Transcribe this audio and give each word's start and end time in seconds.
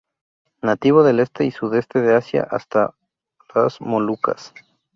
Nativo 0.63 1.03
del 1.03 1.19
este 1.19 1.45
y 1.45 1.51
sudeste 1.51 2.01
de 2.01 2.15
Asia 2.15 2.47
hasta 2.49 2.95
las 3.53 3.79
Molucas. 3.81 4.51